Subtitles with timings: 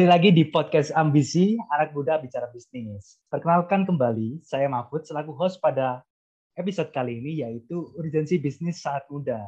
[0.00, 3.20] Kembali lagi di podcast Ambisi, anak muda bicara bisnis.
[3.28, 6.00] Perkenalkan kembali, saya Mahfud selaku host pada
[6.56, 9.44] episode kali ini yaitu urgensi bisnis saat muda.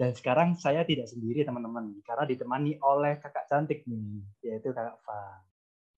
[0.00, 5.44] Dan sekarang saya tidak sendiri teman-teman, karena ditemani oleh kakak cantik nih, yaitu kakak Fang.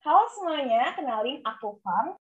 [0.02, 2.18] Halo semuanya, kenalin aku Fang.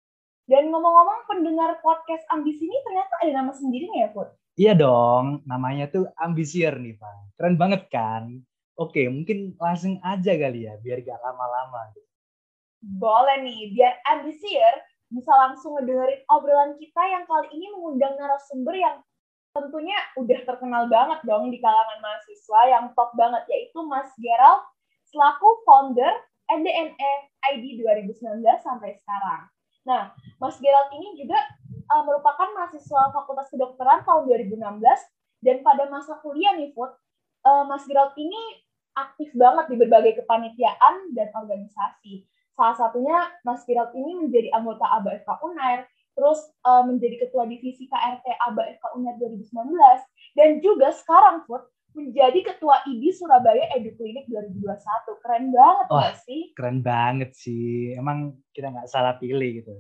[0.50, 4.30] Dan ngomong-ngomong pendengar podcast Ambisi ini ternyata ada nama sendiri nih ya, Fud?
[4.58, 7.30] Iya dong, namanya tuh Ambisier nih, Fang.
[7.38, 8.42] Keren banget kan?
[8.80, 11.92] Oke, mungkin langsung aja kali ya, biar gak lama-lama.
[12.80, 14.72] Boleh nih, biar ambisier
[15.12, 19.04] bisa langsung ngedengerin obrolan kita yang kali ini mengundang narasumber yang
[19.52, 24.64] tentunya udah terkenal banget dong di kalangan mahasiswa yang top banget, yaitu Mas Gerald
[25.12, 26.16] selaku founder
[26.48, 27.12] NDNE
[27.52, 29.52] ID 2019 sampai sekarang.
[29.84, 31.36] Nah, Mas Gerald ini juga
[31.92, 34.56] uh, merupakan mahasiswa Fakultas Kedokteran tahun 2016
[35.44, 36.96] dan pada masa kuliah nih, Put,
[37.44, 38.69] uh, Mas Gerald ini
[39.08, 42.28] aktif banget di berbagai kepanitiaan dan organisasi.
[42.60, 47.88] Salah satunya Mas Gerald ini menjadi anggota ABA FK Unair, terus uh, menjadi ketua divisi
[47.88, 49.72] KRT ABA FK Unair 2019,
[50.36, 51.64] dan juga sekarang Put
[51.98, 55.24] menjadi ketua IDI Surabaya Edu Klinik 2021.
[55.26, 56.42] Keren banget Wah, gak sih?
[56.54, 57.98] Keren banget sih.
[57.98, 59.76] Emang kita nggak salah pilih gitu.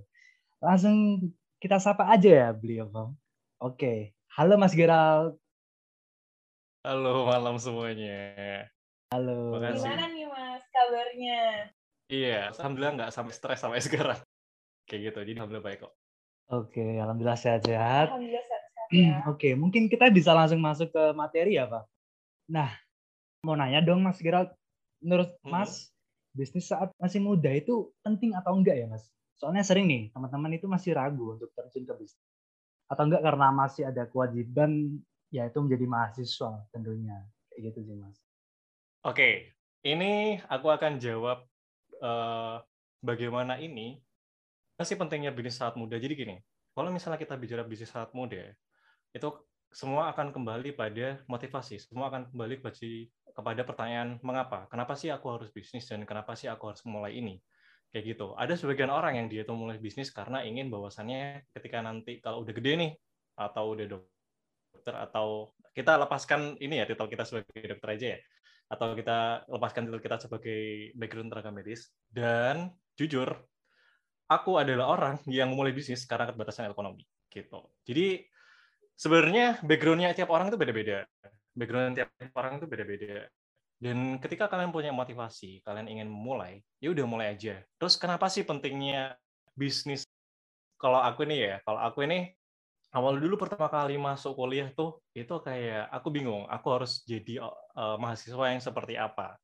[0.60, 1.30] Langsung
[1.62, 3.14] kita sapa aja ya beliau, Bang.
[3.62, 4.16] Oke.
[4.34, 5.36] Halo Mas Gerald.
[6.88, 8.72] Halo malam semuanya.
[9.10, 9.58] Halo.
[9.58, 9.90] Makasih.
[9.90, 11.42] Gimana nih Mas kabarnya?
[12.14, 14.22] Iya, alhamdulillah nggak sampai stres sampai sekarang.
[14.86, 15.94] Kayak gitu, jadi alhamdulillah baik kok.
[16.54, 18.14] Oke, alhamdulillah sehat-sehat.
[18.14, 19.14] Alhamdulillah sehat-sehat ya.
[19.34, 21.90] Oke, mungkin kita bisa langsung masuk ke materi ya, Pak.
[22.54, 22.70] Nah,
[23.42, 24.54] mau nanya dong Mas Gerald,
[25.02, 25.58] menurut Hmm.
[25.58, 25.90] Mas,
[26.38, 29.10] bisnis saat masih muda itu penting atau enggak ya, Mas?
[29.42, 32.30] Soalnya sering nih, teman-teman itu masih ragu untuk terjun ke bisnis.
[32.86, 35.02] Atau enggak karena masih ada kewajiban
[35.34, 37.26] yaitu menjadi mahasiswa tentunya.
[37.50, 38.22] Kayak gitu sih, Mas.
[39.08, 39.56] Oke,
[39.88, 41.48] ini aku akan jawab
[42.04, 42.56] eh,
[43.00, 43.96] bagaimana ini
[44.76, 45.96] apa sih pentingnya bisnis saat muda.
[46.00, 46.36] Jadi gini,
[46.76, 48.52] kalau misalnya kita bicara bisnis saat muda,
[49.16, 49.30] itu
[49.72, 55.28] semua akan kembali pada motivasi, semua akan kembali kepada- kepada pertanyaan mengapa, kenapa sih aku
[55.32, 57.40] harus bisnis dan kenapa sih aku harus mulai ini,
[57.94, 58.36] kayak gitu.
[58.36, 62.54] Ada sebagian orang yang dia tuh mulai bisnis karena ingin bahwasannya ketika nanti kalau udah
[62.56, 62.92] gede nih
[63.40, 65.28] atau udah dokter atau
[65.76, 68.20] kita lepaskan ini ya titel kita sebagai dokter aja ya
[68.70, 71.90] atau kita lepaskan titel kita sebagai background tenaga medis.
[72.06, 73.34] Dan jujur
[74.30, 77.04] aku adalah orang yang mulai bisnis karena keterbatasan ekonomi
[77.34, 77.66] gitu.
[77.84, 78.22] Jadi
[78.94, 81.04] sebenarnya backgroundnya tiap orang itu beda-beda.
[81.58, 83.26] Background tiap orang itu beda-beda.
[83.80, 87.58] Dan ketika kalian punya motivasi kalian ingin memulai ya udah mulai aja.
[87.82, 89.18] Terus kenapa sih pentingnya
[89.58, 90.06] bisnis?
[90.80, 92.39] Kalau aku ini ya kalau aku ini
[92.90, 97.98] awal dulu pertama kali masuk kuliah tuh itu kayak aku bingung aku harus jadi uh,
[98.02, 99.38] mahasiswa yang seperti apa?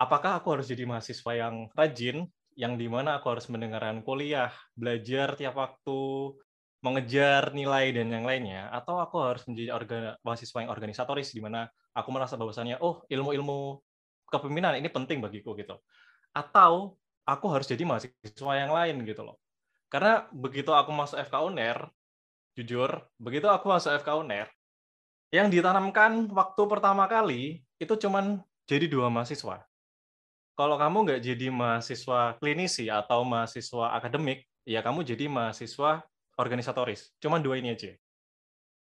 [0.00, 2.26] Apakah aku harus jadi mahasiswa yang rajin
[2.56, 6.34] yang di mana aku harus mendengarkan kuliah belajar tiap waktu
[6.80, 8.72] mengejar nilai dan yang lainnya?
[8.72, 13.78] Atau aku harus menjadi organ mahasiswa yang organisatoris di mana aku merasa bahwasannya oh ilmu-ilmu
[14.28, 15.78] kepemimpinan ini penting bagiku gitu.
[16.34, 16.98] Atau
[17.28, 19.36] aku harus jadi mahasiswa yang lain gitu loh.
[19.92, 21.78] Karena begitu aku masuk FK UNER
[22.54, 24.48] jujur, begitu aku masuk FK UNER,
[25.34, 28.38] yang ditanamkan waktu pertama kali itu cuman
[28.70, 29.66] jadi dua mahasiswa.
[30.54, 36.06] Kalau kamu nggak jadi mahasiswa klinisi atau mahasiswa akademik, ya kamu jadi mahasiswa
[36.38, 37.10] organisatoris.
[37.18, 37.90] Cuman dua ini aja.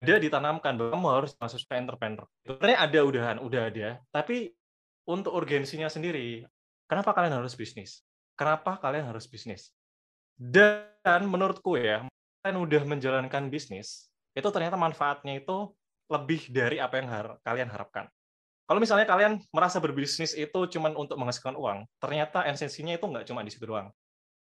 [0.00, 2.25] Dia ditanamkan bahwa kamu harus mahasiswa entrepreneur.
[2.48, 3.88] Sebenarnya ada udahan, udah ada.
[4.09, 4.56] Tapi
[5.04, 6.48] untuk urgensinya sendiri,
[6.88, 8.00] kenapa kalian harus bisnis?
[8.32, 9.77] Kenapa kalian harus bisnis?
[10.41, 12.09] Dan menurutku ya,
[12.40, 15.76] kalian udah menjalankan bisnis, itu ternyata manfaatnya itu
[16.08, 18.08] lebih dari apa yang har kalian harapkan.
[18.64, 23.42] Kalau misalnya kalian merasa berbisnis itu cuma untuk menghasilkan uang, ternyata esensinya itu nggak cuma
[23.44, 23.90] di situ doang.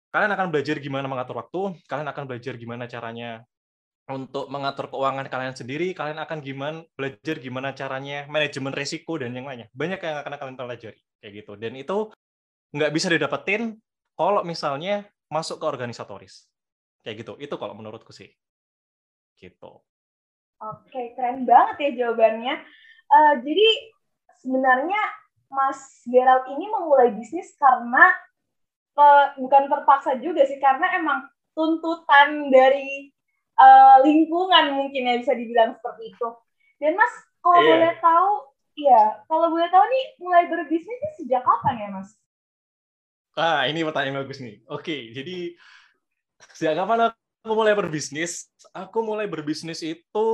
[0.10, 3.44] Kalian akan belajar gimana mengatur waktu, kalian akan belajar gimana caranya
[4.08, 9.46] untuk mengatur keuangan kalian sendiri, kalian akan gimana belajar gimana caranya manajemen resiko dan yang
[9.46, 9.68] lainnya.
[9.76, 11.54] Banyak yang akan kalian pelajari kayak gitu.
[11.60, 11.98] Dan itu
[12.72, 13.76] nggak bisa didapetin
[14.16, 16.48] kalau misalnya masuk ke organisatoris
[17.06, 18.30] kayak gitu itu kalau menurutku sih
[19.38, 19.86] gitu
[20.56, 22.56] Oke, keren banget ya jawabannya.
[23.12, 23.68] Uh, jadi
[24.40, 25.02] sebenarnya
[25.52, 28.16] Mas Gerald ini memulai bisnis karena
[28.96, 33.12] uh, bukan terpaksa juga sih, karena emang tuntutan dari
[33.60, 36.28] uh, lingkungan mungkin ya bisa dibilang seperti itu.
[36.80, 37.14] Dan Mas,
[37.44, 37.70] kalau Iya.
[37.76, 38.32] boleh tahu,
[38.80, 42.16] iya, kalau boleh tahu nih mulai berbisnis sejak kapan ya Mas?
[43.36, 45.60] ah ini pertanyaan bagus nih oke jadi
[46.56, 50.28] sejak kapan aku mulai berbisnis aku mulai berbisnis itu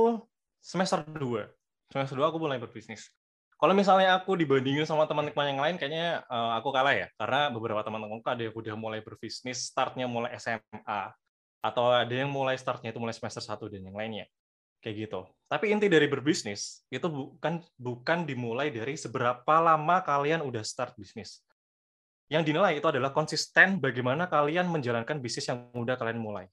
[0.62, 1.46] semester 2
[1.92, 3.12] semester 2 aku mulai berbisnis
[3.62, 7.06] kalau misalnya aku dibandingin sama teman-teman yang lain, kayaknya uh, aku kalah ya.
[7.14, 11.14] Karena beberapa teman-temanku ada yang udah mulai berbisnis, startnya mulai SMA.
[11.62, 14.26] Atau ada yang mulai startnya itu mulai semester 1 dan yang lainnya.
[14.82, 15.30] Kayak gitu.
[15.46, 21.46] Tapi inti dari berbisnis, itu bukan bukan dimulai dari seberapa lama kalian udah start bisnis.
[22.32, 26.48] Yang dinilai itu adalah konsisten bagaimana kalian menjalankan bisnis yang udah kalian mulai.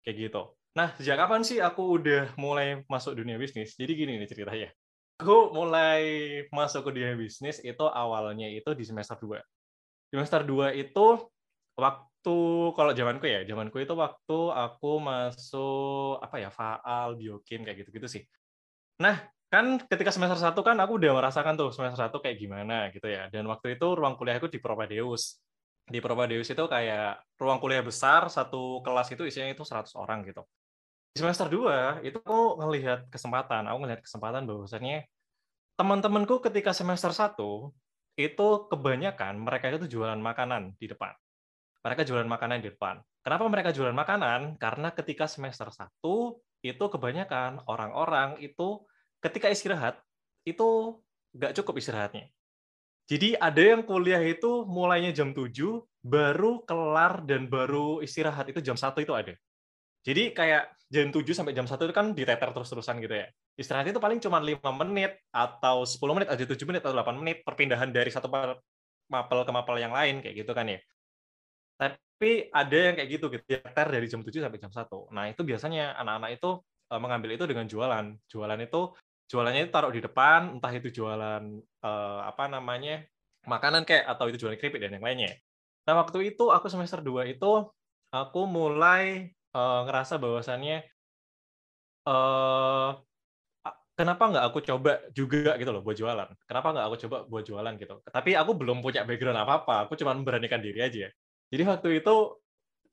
[0.00, 0.42] Kayak gitu.
[0.72, 3.76] Nah, sejak kapan sih aku udah mulai masuk dunia bisnis?
[3.76, 4.72] Jadi gini nih ceritanya
[5.18, 6.02] aku mulai
[6.50, 9.38] masuk ke dunia bisnis itu awalnya itu di semester 2.
[10.10, 11.06] Di semester 2 itu
[11.78, 12.36] waktu
[12.74, 18.22] kalau zamanku ya, zamanku itu waktu aku masuk apa ya, faal, biokim kayak gitu-gitu sih.
[18.98, 19.22] Nah,
[19.54, 23.30] kan ketika semester 1 kan aku udah merasakan tuh semester 1 kayak gimana gitu ya.
[23.30, 25.38] Dan waktu itu ruang kuliahku di Propadeus.
[25.86, 30.42] Di Propadeus itu kayak ruang kuliah besar, satu kelas itu isinya itu 100 orang gitu
[31.14, 35.06] di semester 2 itu aku ngelihat kesempatan, aku ngelihat kesempatan bahwasannya
[35.78, 37.38] teman-temanku ketika semester 1
[38.18, 41.14] itu kebanyakan mereka itu jualan makanan di depan.
[41.86, 42.98] Mereka jualan makanan di depan.
[43.22, 44.58] Kenapa mereka jualan makanan?
[44.58, 45.86] Karena ketika semester 1
[46.66, 48.82] itu kebanyakan orang-orang itu
[49.24, 49.96] ketika istirahat
[50.44, 51.00] itu
[51.32, 52.28] nggak cukup istirahatnya.
[53.04, 55.52] Jadi ada yang kuliah itu mulainya jam 7,
[56.00, 59.36] baru kelar dan baru istirahat itu jam 1 itu ada.
[60.04, 63.26] Jadi kayak jam 7 sampai jam 1 itu kan diteter terus-terusan gitu ya.
[63.60, 67.36] Istirahat itu paling cuma 5 menit atau 10 menit atau 7 menit atau 8 menit
[67.44, 68.28] perpindahan dari satu
[69.08, 70.80] mapel ke mapel yang lain kayak gitu kan ya.
[71.76, 75.12] Tapi ada yang kayak gitu gitu, diteter dari jam 7 sampai jam 1.
[75.12, 76.50] Nah, itu biasanya anak-anak itu
[76.88, 78.06] eh, mengambil itu dengan jualan.
[78.32, 78.82] Jualan itu
[79.30, 83.04] jualannya itu taruh di depan, entah itu jualan eh, apa namanya?
[83.44, 85.32] makanan kayak atau itu jualan keripik dan yang lainnya.
[85.84, 87.68] Nah, waktu itu aku semester 2 itu
[88.08, 90.80] aku mulai uh, ngerasa bahwasannya
[92.08, 92.96] uh,
[93.94, 96.28] kenapa nggak aku coba juga gitu loh buat jualan?
[96.48, 98.00] Kenapa nggak aku coba buat jualan gitu?
[98.08, 101.06] Tapi aku belum punya background apa-apa, aku cuma memberanikan diri aja.
[101.52, 102.14] Jadi waktu itu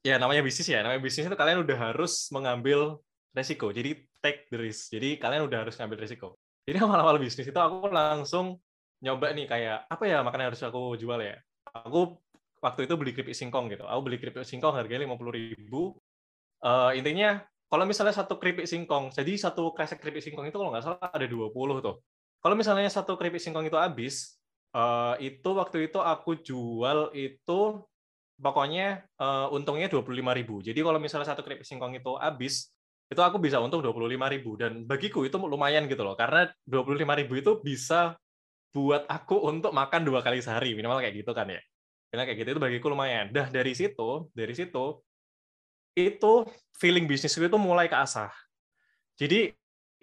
[0.04, 3.00] ya namanya bisnis ya, namanya bisnis itu kalian udah harus mengambil
[3.32, 3.72] resiko.
[3.72, 4.94] Jadi take the risk.
[4.94, 6.38] Jadi kalian udah harus ngambil resiko.
[6.64, 8.62] Jadi awal-awal bisnis itu aku langsung
[9.02, 11.36] nyoba nih kayak apa ya makanan harus aku jual ya.
[11.74, 12.22] Aku
[12.62, 13.84] waktu itu beli keripik singkong gitu.
[13.90, 15.98] Aku beli keripik singkong harganya lima puluh ribu
[16.62, 17.42] uh, intinya
[17.72, 21.24] kalau misalnya satu keripik singkong, jadi satu kresek keripik singkong itu kalau nggak salah ada
[21.24, 22.04] 20 tuh.
[22.44, 24.36] Kalau misalnya satu keripik singkong itu habis,
[24.76, 27.60] uh, itu waktu itu aku jual itu
[28.44, 30.68] pokoknya uh, untungnya 25.000.
[30.68, 32.76] Jadi kalau misalnya satu keripik singkong itu habis,
[33.12, 36.16] itu aku bisa untung 25.000 dan bagiku itu lumayan gitu loh.
[36.16, 38.16] Karena 25.000 itu bisa
[38.72, 41.60] buat aku untuk makan dua kali sehari minimal kayak gitu kan ya.
[42.08, 43.28] Karena kayak gitu itu bagiku lumayan.
[43.36, 45.04] Dah dari situ, dari situ
[45.92, 46.34] itu
[46.80, 48.32] feeling bisnis itu mulai keasah.
[49.20, 49.52] Jadi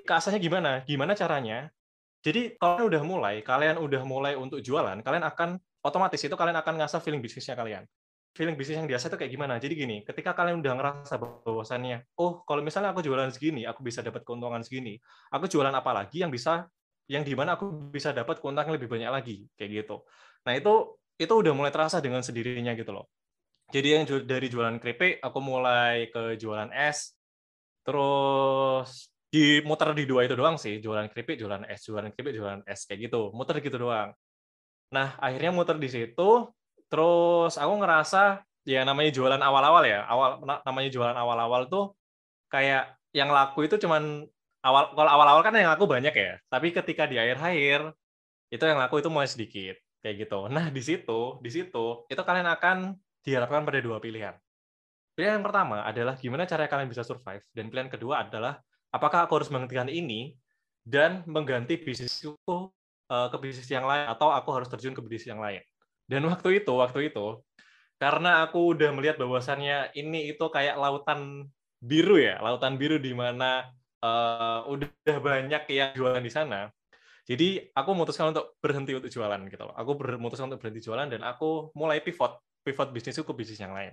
[0.05, 0.85] keasahnya gimana?
[0.85, 1.73] Gimana caranya?
[2.21, 6.75] Jadi kalau udah mulai, kalian udah mulai untuk jualan, kalian akan otomatis itu kalian akan
[6.83, 7.89] ngasah feeling bisnisnya kalian.
[8.37, 9.55] Feeling bisnis yang biasa itu kayak gimana?
[9.59, 14.05] Jadi gini, ketika kalian udah ngerasa bahwasannya, oh kalau misalnya aku jualan segini, aku bisa
[14.05, 15.01] dapat keuntungan segini.
[15.35, 16.71] Aku jualan apa lagi yang bisa,
[17.11, 20.07] yang di mana aku bisa dapat keuntungan lebih banyak lagi, kayak gitu.
[20.47, 23.11] Nah itu itu udah mulai terasa dengan sendirinya gitu loh
[23.69, 27.13] jadi yang dari jualan keripik aku mulai ke jualan es
[27.85, 32.61] terus di muter di dua itu doang sih jualan keripik jualan es jualan keripik jualan
[32.65, 34.17] es kayak gitu muter gitu doang
[34.89, 36.49] nah akhirnya muter di situ
[36.89, 41.85] terus aku ngerasa ya namanya jualan awal-awal ya awal namanya jualan awal-awal tuh
[42.53, 44.25] kayak yang laku itu cuman
[44.65, 47.93] awal kalau awal-awal kan yang laku banyak ya tapi ketika di akhir-akhir
[48.49, 52.49] itu yang laku itu mulai sedikit kayak gitu nah di situ di situ itu kalian
[52.57, 52.97] akan
[53.29, 54.33] diharapkan pada dua pilihan.
[55.13, 59.43] Pilihan yang pertama adalah gimana cara kalian bisa survive, dan pilihan kedua adalah apakah aku
[59.43, 60.33] harus menghentikan ini
[60.87, 62.73] dan mengganti bisnisku
[63.13, 65.61] eh, ke bisnis yang lain, atau aku harus terjun ke bisnis yang lain.
[66.09, 67.45] Dan waktu itu, waktu itu,
[68.01, 73.69] karena aku udah melihat bahwasannya ini itu kayak lautan biru ya, lautan biru di mana
[74.01, 76.73] uh, udah banyak yang jualan di sana.
[77.29, 79.69] Jadi aku memutuskan untuk berhenti untuk jualan gitu.
[79.77, 83.93] Aku memutuskan untuk berhenti jualan dan aku mulai pivot pivot bisnisku ke bisnis yang lain.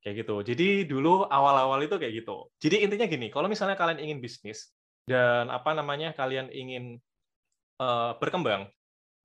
[0.00, 0.40] Kayak gitu.
[0.40, 2.48] Jadi dulu awal-awal itu kayak gitu.
[2.56, 4.72] Jadi intinya gini, kalau misalnya kalian ingin bisnis
[5.04, 6.96] dan apa namanya kalian ingin
[7.76, 8.72] uh, berkembang,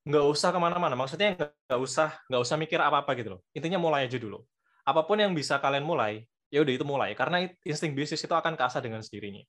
[0.08, 0.96] nggak usah ke mana-mana.
[0.98, 3.42] Maksudnya nggak usah nggak usah mikir apa-apa gitu loh.
[3.54, 4.42] Intinya mulai aja dulu.
[4.82, 7.14] Apa pun yang bisa kalian mulai, ya udah itu mulai.
[7.14, 9.46] Karena insting bisnis itu akan keasah dengan sendirinya.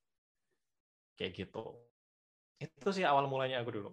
[1.17, 1.81] Kayak gitu.
[2.61, 3.91] Itu sih awal mulanya aku dulu.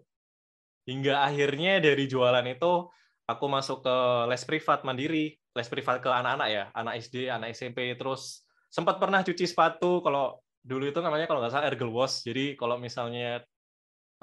[0.86, 2.90] Hingga akhirnya dari jualan itu
[3.30, 3.98] aku masuk ke
[4.28, 8.42] les privat mandiri, les privat ke anak-anak ya, anak SD, anak SMP, terus
[8.74, 12.26] sempat pernah cuci sepatu kalau dulu itu namanya kalau nggak salah ergel wash.
[12.26, 13.42] Jadi kalau misalnya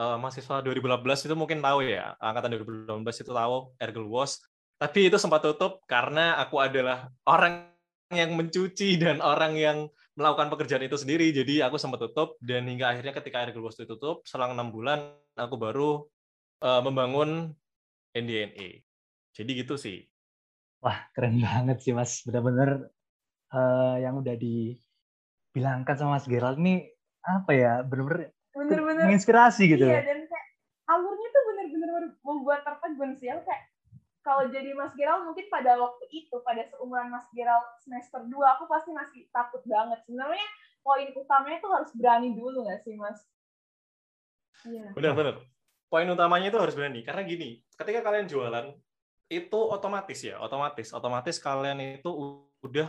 [0.01, 4.41] uh, mahasiswa 2018 itu mungkin tahu ya, angkatan 2018 itu tahu Ergel Was.
[4.77, 7.73] Tapi itu sempat tutup karena aku adalah orang
[8.13, 9.79] yang mencuci dan orang yang
[10.15, 11.33] melakukan pekerjaan itu sendiri.
[11.33, 15.17] Jadi aku sempat tutup dan hingga akhirnya ketika Ergel Was itu tutup, selang enam bulan
[15.37, 16.05] aku baru
[16.61, 17.57] uh, membangun
[18.13, 18.85] NDNA.
[19.37, 20.05] Jadi gitu sih.
[20.81, 22.21] Wah, keren banget sih Mas.
[22.25, 22.89] Benar-benar
[23.53, 26.85] uh, yang udah dibilangkan sama Mas Gerald ini
[27.25, 27.81] apa ya?
[27.85, 30.47] Benar-benar bener-bener menginspirasi gitu iya dan kayak
[30.89, 31.89] alurnya tuh bener-bener
[32.25, 33.69] membuat tertegun sih aku kayak
[34.25, 38.65] kalau jadi Mas Gerald mungkin pada waktu itu pada seumuran Mas Gerald semester 2 aku
[38.67, 40.47] pasti masih takut banget sebenarnya
[40.83, 43.23] poin utamanya tuh harus berani dulu nggak sih Mas
[44.65, 44.97] Iya.
[44.97, 45.45] Benar-benar.
[45.87, 48.67] Poin utamanya itu harus berani karena gini, ketika kalian jualan
[49.31, 52.11] itu otomatis ya, otomatis, otomatis kalian itu
[52.63, 52.89] udah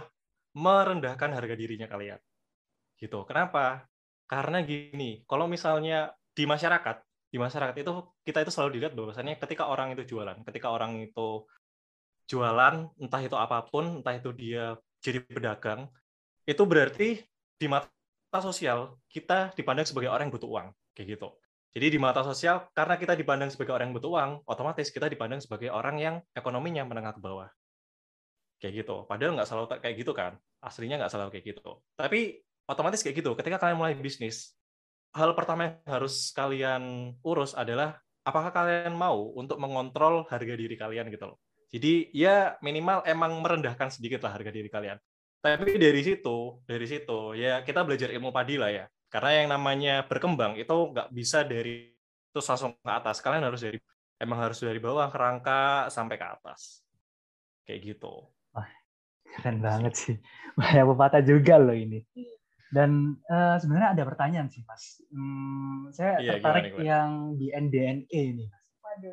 [0.57, 2.17] merendahkan harga dirinya kalian.
[2.97, 3.19] Gitu.
[3.29, 3.85] Kenapa?
[4.27, 6.95] Karena gini, kalau misalnya di masyarakat,
[7.31, 7.91] di masyarakat itu
[8.27, 11.47] kita itu selalu dilihat bahwasannya ketika orang itu jualan, ketika orang itu
[12.27, 15.87] jualan, entah itu apa pun, entah itu dia jadi pedagang,
[16.43, 17.23] itu berarti
[17.55, 21.31] di mata sosial kita dipandang sebagai orang yang butuh uang, kayak gitu.
[21.77, 25.39] Jadi di mata sosial, karena kita dipandang sebagai orang yang butuh uang, otomatis kita dipandang
[25.39, 27.47] sebagai orang yang ekonominya menengah ke bawah.
[28.57, 29.05] Kayak gitu.
[29.05, 30.33] Padahal nggak selalu kayak gitu kan.
[30.57, 31.77] Aslinya nggak selalu kayak gitu.
[31.93, 33.33] Tapi otomatis kayak gitu.
[33.33, 34.53] Ketika kalian mulai bisnis,
[35.15, 37.97] hal pertama yang harus kalian urus adalah
[38.27, 41.39] apakah kalian mau untuk mengontrol harga diri kalian gitu loh.
[41.71, 44.99] Jadi ya minimal emang merendahkan sedikit lah harga diri kalian.
[45.39, 48.85] Tapi dari situ, dari situ ya kita belajar ilmu padi lah ya.
[49.07, 51.95] Karena yang namanya berkembang itu nggak bisa dari
[52.31, 53.23] terus langsung ke atas.
[53.23, 53.79] Kalian harus dari
[54.19, 56.83] emang harus dari bawah ke rangka sampai ke atas.
[57.63, 58.27] Kayak gitu.
[58.51, 58.67] Wah,
[59.39, 60.15] keren banget sih.
[60.59, 62.03] Banyak pepatah juga loh ini.
[62.67, 64.99] Dan uh, sebenarnya ada pertanyaan sih, Mas.
[65.07, 66.87] Hmm, saya iya, tertarik gimana, gimana?
[66.87, 67.09] yang
[67.39, 68.65] di NDNA ini, Mas.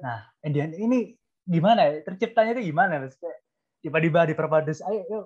[0.02, 0.98] Nah, NDNA ini
[1.46, 2.02] gimana ya?
[2.02, 3.14] Terciptanya itu gimana, Mas?
[3.84, 5.24] Tiba-tiba diperpadas, ayo yuk,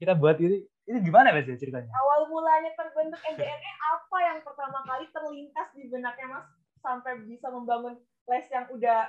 [0.00, 0.66] kita buat ini.
[0.88, 1.92] Ini gimana, Mas, ya, ceritanya?
[1.94, 6.46] Awal mulanya terbentuk NDNA, apa yang pertama kali terlintas di benaknya, Mas?
[6.82, 9.08] Sampai bisa membangun les yang udah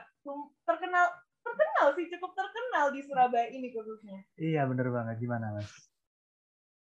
[0.64, 1.06] terkenal
[1.44, 4.20] terkenal sih cukup terkenal di Surabaya ini khususnya.
[4.40, 5.72] Iya bener banget gimana mas?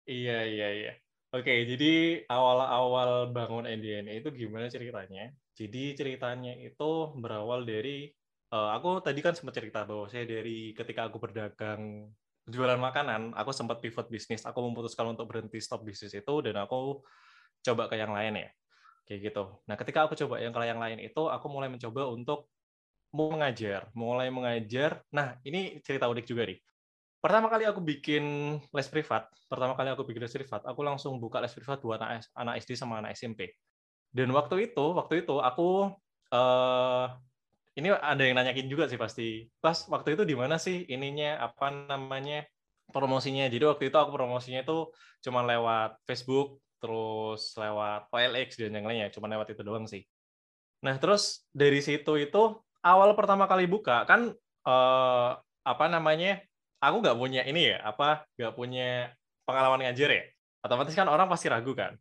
[0.07, 0.93] Iya iya iya.
[1.33, 5.33] Oke, jadi awal-awal bangun NDN itu gimana ceritanya?
[5.57, 8.12] Jadi ceritanya itu berawal dari
[8.53, 12.12] uh, aku tadi kan sempat cerita bahwa saya dari ketika aku berdagang
[12.45, 14.45] jualan makanan, aku sempat pivot bisnis.
[14.45, 17.01] Aku memutuskan untuk berhenti stop bisnis itu dan aku
[17.65, 18.51] coba ke yang lain ya.
[19.09, 19.45] Kayak gitu.
[19.65, 22.53] Nah, ketika aku coba yang ke yang lain itu, aku mulai mencoba untuk
[23.12, 25.01] mengajar, mulai mengajar.
[25.12, 26.61] Nah, ini cerita unik juga nih
[27.23, 31.38] pertama kali aku bikin les privat, pertama kali aku bikin les privat, aku langsung buka
[31.38, 33.55] les privat buat anak, anak SD sama anak SMP.
[34.11, 35.95] Dan waktu itu, waktu itu aku
[36.35, 37.07] uh,
[37.79, 39.47] ini ada yang nanyakin juga sih pasti.
[39.62, 42.45] Pas waktu itu di mana sih ininya apa namanya
[42.91, 43.47] promosinya?
[43.47, 44.91] Jadi waktu itu aku promosinya itu
[45.25, 50.02] cuma lewat Facebook, terus lewat OLX dan yang lainnya, cuma lewat itu doang sih.
[50.83, 54.35] Nah, terus dari situ itu awal pertama kali buka kan
[54.67, 55.31] uh,
[55.62, 56.43] apa namanya
[56.83, 59.15] aku nggak punya ini ya apa nggak punya
[59.47, 60.25] pengalaman ngajar ya.
[60.67, 61.95] Otomatis kan orang pasti ragu kan.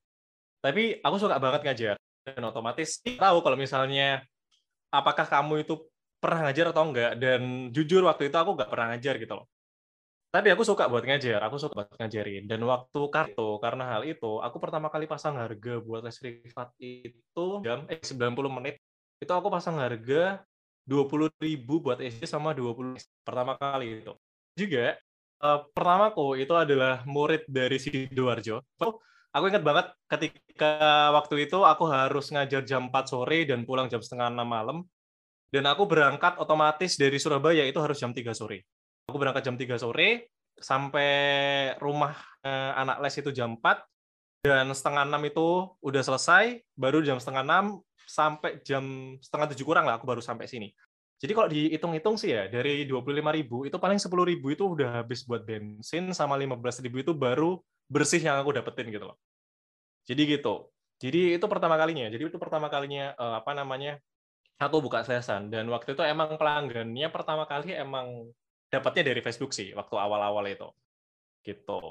[0.62, 1.96] Tapi aku suka banget ngajar.
[2.22, 4.22] Dan otomatis tahu kalau misalnya
[4.94, 5.90] apakah kamu itu
[6.22, 9.46] pernah ngajar atau enggak dan jujur waktu itu aku nggak pernah ngajar gitu loh.
[10.32, 12.46] Tapi aku suka buat ngajar aku suka buat ngajarin.
[12.46, 17.46] Dan waktu kartu karena hal itu aku pertama kali pasang harga buat les privat itu
[17.66, 18.78] jam eh 90 menit.
[19.18, 20.42] Itu aku pasang harga
[20.86, 24.14] 20.000 buat SD sama 20 pertama kali itu
[24.56, 24.98] juga
[25.42, 28.62] uh, pertamaku itu adalah murid dari Sidoarjo.
[29.32, 34.04] Aku ingat banget ketika waktu itu aku harus ngajar jam 4 sore dan pulang jam
[34.04, 34.84] setengah 6 malam.
[35.52, 38.64] Dan aku berangkat otomatis dari Surabaya itu harus jam 3 sore.
[39.12, 41.12] Aku berangkat jam 3 sore, sampai
[41.84, 45.48] rumah eh, anak les itu jam 4, dan setengah 6 itu
[45.84, 48.84] udah selesai, baru jam setengah 6 sampai jam
[49.20, 50.72] setengah 7 kurang lah aku baru sampai sini.
[51.22, 55.22] Jadi kalau dihitung-hitung sih ya, dari 25 ribu, itu paling 10 ribu itu udah habis
[55.22, 59.18] buat bensin, sama 15 ribu itu baru bersih yang aku dapetin gitu loh.
[60.10, 60.74] Jadi gitu.
[60.98, 62.10] Jadi itu pertama kalinya.
[62.10, 64.02] Jadi itu pertama kalinya, uh, apa namanya,
[64.58, 65.54] aku buka sesan.
[65.54, 68.34] Dan waktu itu emang pelanggannya pertama kali emang
[68.74, 70.70] dapatnya dari Facebook sih, waktu awal-awal itu.
[71.46, 71.82] Gitu.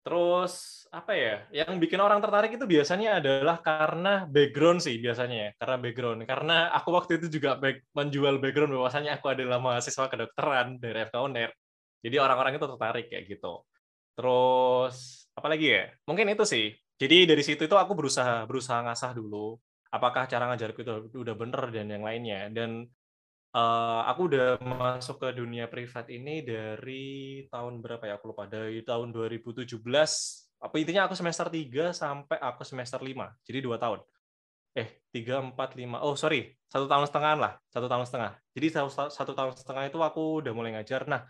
[0.00, 1.34] Terus apa ya?
[1.52, 6.18] Yang bikin orang tertarik itu biasanya adalah karena background sih biasanya ya, karena background.
[6.24, 7.60] Karena aku waktu itu juga
[7.92, 11.50] menjual background bahwasanya aku adalah mahasiswa kedokteran dari FK UNER.
[12.00, 13.60] Jadi orang-orang itu tertarik kayak gitu.
[14.16, 15.84] Terus apa lagi ya?
[16.08, 16.72] Mungkin itu sih.
[17.00, 19.56] Jadi dari situ itu aku berusaha berusaha ngasah dulu.
[19.90, 22.86] apakah cara ngajarku itu udah bener dan yang lainnya dan
[23.54, 28.18] uh, aku udah masuk ke dunia privat ini dari tahun berapa ya?
[28.18, 28.46] Aku lupa.
[28.46, 29.66] Dari tahun 2017
[30.60, 33.16] apa intinya aku semester 3 sampai aku semester 5
[33.48, 34.04] jadi dua tahun.
[34.76, 35.98] Eh tiga empat lima.
[35.98, 36.54] Oh sorry.
[36.70, 37.52] Satu tahun setengah lah.
[37.74, 38.38] Satu tahun setengah.
[38.54, 41.10] Jadi satu, satu tahun setengah itu aku udah mulai ngajar.
[41.10, 41.26] Nah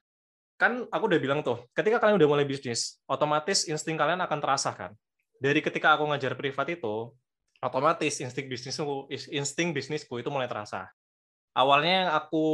[0.61, 4.77] kan aku udah bilang tuh ketika kalian udah mulai bisnis otomatis insting kalian akan terasa
[4.77, 4.93] kan?
[5.41, 7.17] Dari ketika aku ngajar privat itu
[7.65, 10.93] otomatis insting bisnisku insting bisnisku itu mulai terasa
[11.55, 12.47] awalnya yang aku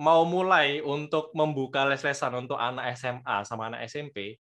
[0.00, 4.40] mau mulai untuk membuka les-lesan untuk anak SMA sama anak SMP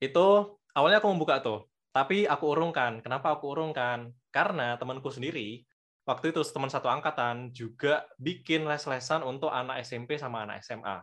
[0.00, 0.26] itu
[0.74, 5.66] awalnya aku membuka tuh tapi aku urungkan kenapa aku urungkan karena temanku sendiri,
[6.06, 11.02] waktu itu teman satu angkatan juga bikin les-lesan untuk anak SMP sama anak SMA.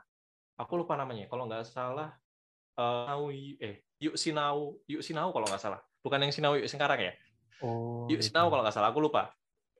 [0.58, 2.16] Aku lupa namanya, kalau nggak salah,
[2.80, 3.30] uh,
[3.62, 5.84] eh, Yuk Sinau, Yuk Sinau kalau nggak salah.
[6.02, 7.14] Bukan yang Sinau Yuk sekarang ya?
[7.62, 8.08] Oh.
[8.08, 8.32] Yuk gitu.
[8.32, 9.30] Sinau kalau nggak salah, aku lupa.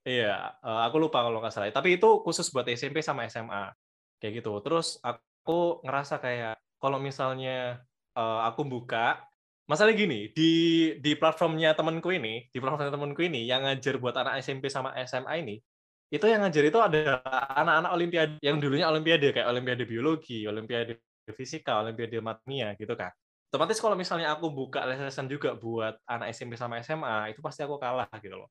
[0.06, 1.70] Iya, uh, aku lupa kalau nggak salah.
[1.74, 3.72] Tapi itu khusus buat SMP sama SMA.
[4.18, 4.52] Kayak gitu.
[4.62, 7.82] Terus aku ngerasa kayak, kalau misalnya
[8.18, 9.22] uh, aku buka
[9.68, 10.52] masalah gini di
[10.96, 15.44] di platformnya temanku ini di platformnya temanku ini yang ngajar buat anak SMP sama SMA
[15.44, 15.60] ini
[16.08, 17.20] itu yang ngajar itu ada
[17.52, 21.04] anak-anak olimpiade yang dulunya olimpiade kayak olimpiade biologi olimpiade
[21.36, 23.12] fisika olimpiade matematika gitu kan
[23.52, 27.76] otomatis kalau misalnya aku buka lesesan juga buat anak SMP sama SMA itu pasti aku
[27.76, 28.48] kalah gitu loh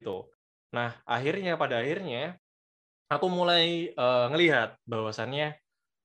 [0.00, 0.16] itu
[0.68, 2.36] nah akhirnya pada akhirnya
[3.08, 5.56] aku mulai uh, ngelihat bahwasannya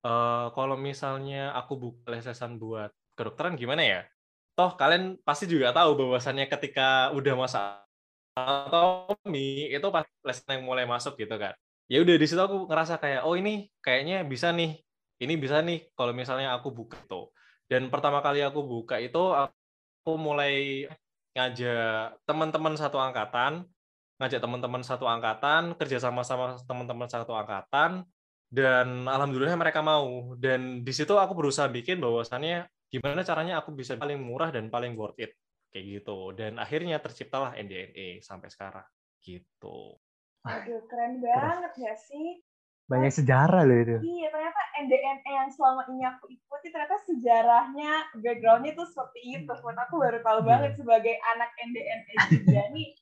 [0.08, 4.02] uh, kalau misalnya aku buka lesesan buat kedokteran gimana ya?
[4.54, 7.84] Toh kalian pasti juga tahu bahwasannya ketika udah masa
[8.38, 11.54] anatomi itu pas lesson yang mulai masuk gitu kan.
[11.92, 14.80] Ya udah di situ aku ngerasa kayak oh ini kayaknya bisa nih
[15.22, 17.30] ini bisa nih kalau misalnya aku buka tuh
[17.72, 20.86] dan pertama kali aku buka itu aku mulai
[21.34, 23.66] ngajak teman-teman satu angkatan
[24.22, 28.06] ngajak teman-teman satu angkatan kerja sama sama teman-teman satu angkatan
[28.54, 30.38] dan alhamdulillah mereka mau.
[30.38, 34.94] Dan di situ aku berusaha bikin bahwasannya gimana caranya aku bisa paling murah dan paling
[34.94, 35.34] worth it
[35.74, 36.38] kayak gitu.
[36.38, 38.86] Dan akhirnya terciptalah NDNE sampai sekarang
[39.26, 39.98] gitu.
[40.46, 42.46] Aduh keren banget ya sih?
[42.84, 43.98] Banyak sejarah loh itu.
[44.06, 49.50] iya ternyata NDNE yang selama ini aku ikuti ternyata sejarahnya backgroundnya tuh seperti itu.
[49.50, 50.48] Buat aku baru tahu iya.
[50.54, 52.94] banget sebagai anak NDNE juga nih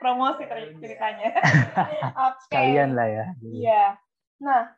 [0.00, 0.44] promosi
[0.80, 1.34] ceritanya
[2.28, 2.52] okay.
[2.52, 3.84] kalian lah ya iya
[4.40, 4.72] nah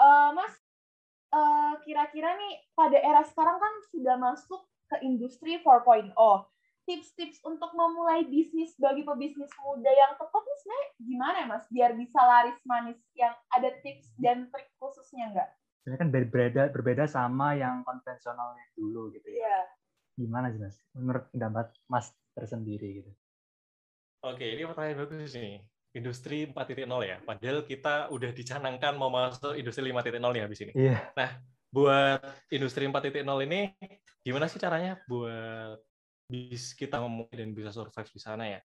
[0.00, 0.64] uh, mas
[1.34, 6.14] Eh, kira-kira uh, nih pada era sekarang kan sudah masuk ke industri 4.0.
[6.84, 11.64] Tips-tips untuk memulai bisnis bagi pebisnis muda yang tepat nih sebenarnya gimana ya mas?
[11.72, 15.48] Biar bisa laris manis yang ada tips dan trik khususnya nggak?
[15.82, 19.48] Sebenarnya kan berbeda berbeda sama yang konvensionalnya dulu gitu ya.
[19.48, 19.64] Yeah.
[20.20, 20.76] Gimana sih mas?
[20.92, 23.10] Menurut pendapat mas tersendiri gitu.
[24.24, 25.60] Oke, ini pertanyaan bagus nih
[25.92, 27.20] industri 4.0 ya.
[27.20, 30.72] Padahal kita udah dicanangkan mau masuk industri 5.0 nih habis ini.
[30.72, 31.12] Yeah.
[31.12, 31.30] Nah,
[31.68, 33.76] buat industri 4.0 ini
[34.24, 35.76] gimana sih caranya buat
[36.24, 38.60] bis kita memulai dan bisa survive di sana ya?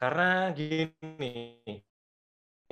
[0.00, 1.60] Karena gini,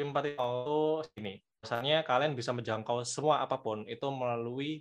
[0.00, 4.80] 4.0 itu gini, misalnya kalian bisa menjangkau semua apa pun itu melalui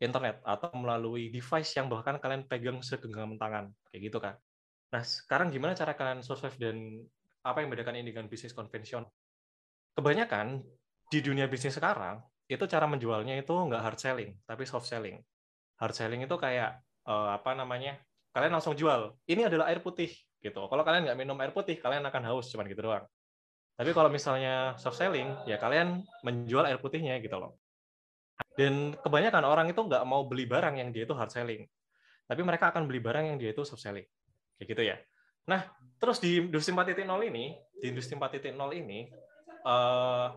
[0.00, 4.34] internet atau melalui device yang bahkan kalian pegang segenggaman tangan, kayak gitu kan.
[4.90, 6.76] Nah, sekarang gimana cara kalian survive dan
[7.46, 9.06] apa yang membedakan ini dengan bisnis konvensional?
[9.94, 10.60] Kebanyakan
[11.10, 15.22] di dunia bisnis sekarang itu cara menjualnya itu nggak hard selling tapi soft selling.
[15.78, 17.98] Hard selling itu kayak uh, apa namanya?
[18.34, 19.14] Kalian langsung jual.
[19.26, 20.10] Ini adalah air putih
[20.42, 20.62] gitu.
[20.66, 23.06] Kalau kalian nggak minum air putih, kalian akan haus cuman gitu doang.
[23.74, 27.56] Tapi kalau misalnya soft selling, ya kalian menjual air putihnya gitu loh.
[28.54, 31.64] Dan kebanyakan orang itu nggak mau beli barang yang dia itu hard selling.
[32.26, 34.06] Tapi mereka akan beli barang yang dia itu soft selling.
[34.60, 34.96] Kayak gitu ya.
[35.48, 35.64] Nah,
[35.96, 39.08] terus di industri 4.0 ini, di industri 4.0 ini,
[39.64, 40.28] uh,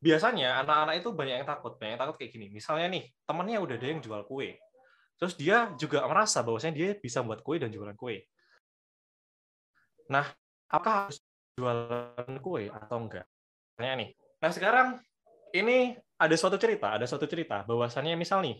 [0.00, 2.48] biasanya anak-anak itu banyak yang takut, banyak yang takut kayak gini.
[2.48, 4.56] Misalnya nih, temannya udah ada yang jual kue.
[5.20, 8.24] Terus dia juga merasa bahwasanya dia bisa buat kue dan jualan kue.
[10.08, 10.24] Nah,
[10.72, 11.20] apakah harus
[11.60, 13.28] jualan kue atau enggak?
[13.76, 14.08] Tanya nih.
[14.40, 14.88] Nah, sekarang
[15.52, 18.56] ini ada suatu cerita, ada suatu cerita bahwasannya misal nih,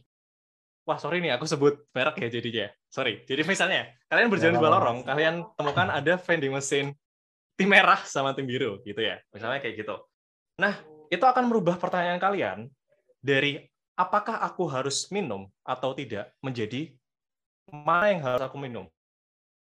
[0.87, 2.67] wah sorry nih aku sebut merek ya jadinya.
[2.87, 3.27] Sorry.
[3.27, 6.95] Jadi misalnya kalian berjalan di lorong, kalian temukan ada vending mesin
[7.59, 9.19] tim merah sama tim biru gitu ya.
[9.35, 9.99] Misalnya kayak gitu.
[10.63, 10.79] Nah,
[11.11, 12.59] itu akan merubah pertanyaan kalian
[13.19, 13.67] dari
[13.99, 16.95] apakah aku harus minum atau tidak menjadi
[17.67, 18.87] mana yang harus aku minum.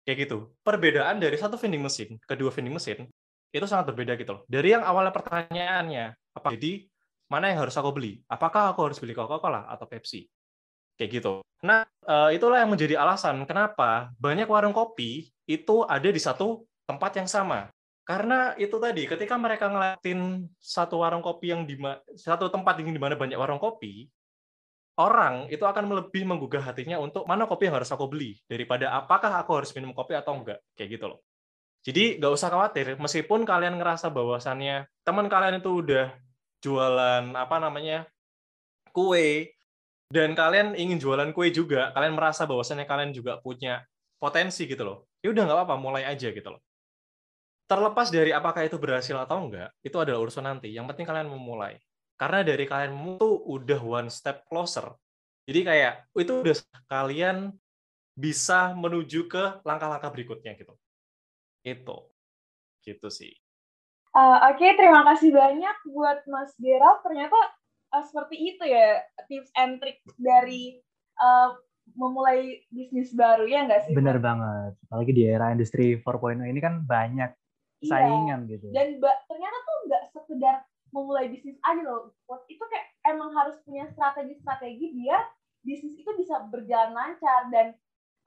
[0.04, 0.52] Kayak gitu.
[0.68, 3.08] Perbedaan dari satu vending mesin, kedua vending mesin,
[3.56, 4.44] itu sangat berbeda gitu loh.
[4.52, 6.06] Dari yang awalnya pertanyaannya,
[6.36, 6.84] apa jadi
[7.32, 8.20] mana yang harus aku beli?
[8.28, 10.28] Apakah aku harus beli Coca-Cola atau Pepsi?
[11.00, 11.34] Kayak gitu.
[11.64, 17.20] Nah, uh, itulah yang menjadi alasan kenapa banyak warung kopi itu ada di satu tempat
[17.20, 17.72] yang sama.
[18.04, 21.80] karena itu tadi ketika mereka ngeliatin satu warung kopi yang di
[22.20, 24.12] satu tempat ini di mana banyak warung kopi
[25.00, 29.42] orang itu akan lebih menggugah hatinya untuk mana kopi yang harus aku beli daripada apakah
[29.42, 31.20] aku harus minum kopi atau enggak kayak gitu loh
[31.84, 36.14] jadi nggak usah khawatir meskipun kalian ngerasa bahwasannya teman kalian itu udah
[36.62, 38.04] jualan apa namanya
[38.92, 39.56] kue
[40.14, 43.82] dan kalian ingin jualan kue juga kalian merasa bahwasannya kalian juga punya
[44.22, 46.62] potensi gitu loh ya udah nggak apa-apa mulai aja gitu loh
[47.74, 50.70] terlepas dari apakah itu berhasil atau enggak, itu adalah urusan nanti.
[50.70, 51.80] Yang penting kalian memulai.
[52.20, 54.94] Karena dari kalian itu udah one step closer.
[55.50, 56.56] Jadi kayak itu udah
[56.88, 57.52] kalian
[58.14, 60.78] bisa menuju ke langkah-langkah berikutnya gitu.
[61.66, 62.14] Itu.
[62.86, 63.34] Gitu sih.
[64.14, 67.02] Uh, Oke, okay, terima kasih banyak buat Mas Gerald.
[67.02, 67.40] Ternyata
[67.94, 70.82] uh, seperti itu ya tips and trick dari
[71.22, 71.54] uh,
[71.94, 73.94] memulai bisnis baru ya nggak sih?
[73.94, 74.74] Bener banget.
[74.90, 77.32] Apalagi di era industri 4.0 ini kan banyak
[77.84, 77.92] Iya.
[77.92, 78.52] saingan iya.
[78.56, 78.66] gitu.
[78.72, 80.56] Dan ternyata tuh nggak sekedar
[80.96, 82.16] memulai bisnis aja loh.
[82.48, 85.22] Itu kayak emang harus punya strategi-strategi biar
[85.64, 87.76] bisnis itu bisa berjalan lancar dan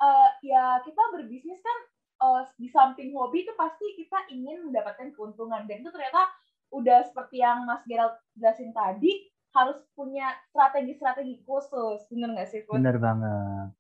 [0.00, 1.79] uh, ya kita berbisnis kan
[2.24, 6.33] uh, di samping hobi itu pasti kita ingin mendapatkan keuntungan dan itu ternyata
[6.72, 12.61] udah seperti yang Mas Gerald jelasin tadi harus punya strategi-strategi khusus, bener nggak sih?
[12.69, 13.73] Bener banget.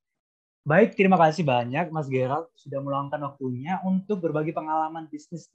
[0.66, 5.46] Baik, terima kasih banyak Mas Gerald sudah meluangkan waktunya untuk berbagi pengalaman bisnis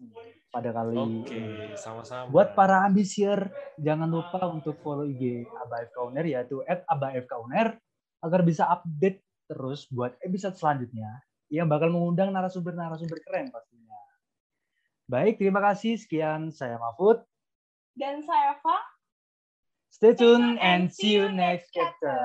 [0.47, 1.19] pada kali ini.
[1.27, 1.43] Oke,
[1.75, 2.31] sama-sama.
[2.31, 7.75] Buat para ambisier, jangan lupa untuk follow IG ABAF Kauner yaitu @abafkauner
[8.23, 9.19] agar bisa update
[9.51, 11.19] terus buat episode selanjutnya
[11.51, 13.99] yang bakal mengundang narasumber-narasumber keren pastinya.
[15.12, 15.99] Baik, terima kasih.
[15.99, 17.19] Sekian saya Mahfud.
[17.99, 18.90] Dan saya Fa.
[20.03, 22.17] Stay tuned and see you next chapter.